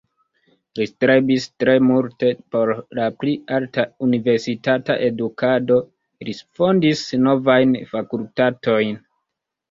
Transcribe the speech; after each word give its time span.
Li 0.77 0.85
strebis 0.91 1.43
tre 1.63 1.73
multe 1.89 2.29
por 2.55 2.71
la 2.99 3.03
pli 3.23 3.33
alta 3.57 3.83
universitata 4.07 4.95
edukado, 5.09 5.77
li 6.29 6.35
fondis 6.61 7.05
novajn 7.27 7.77
fakultatojn. 7.93 8.97